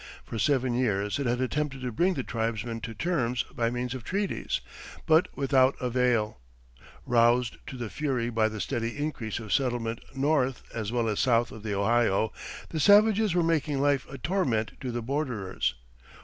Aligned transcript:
For 0.25 0.39
seven 0.39 0.73
years 0.73 1.19
it 1.19 1.27
had 1.27 1.39
attempted 1.41 1.81
to 1.81 1.91
bring 1.91 2.15
the 2.15 2.23
tribesmen 2.23 2.81
to 2.81 2.95
terms 2.95 3.43
by 3.55 3.69
means 3.69 3.93
of 3.93 4.03
treaties, 4.03 4.59
but 5.05 5.27
without 5.37 5.75
avail. 5.79 6.39
Roused 7.05 7.57
to 7.67 7.87
fury 7.87 8.31
by 8.31 8.49
the 8.49 8.59
steady 8.59 8.97
increase 8.97 9.37
of 9.37 9.53
settlement 9.53 10.01
north 10.15 10.63
as 10.73 10.91
well 10.91 11.07
as 11.07 11.19
south 11.19 11.51
of 11.51 11.61
the 11.61 11.75
Ohio, 11.75 12.33
the 12.69 12.79
savages 12.79 13.35
were 13.35 13.43
making 13.43 13.79
life 13.79 14.07
a 14.09 14.17
torment 14.17 14.71
to 14.79 14.89
the 14.91 15.03
borderers. 15.03 15.75